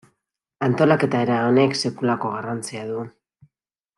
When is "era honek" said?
1.25-1.77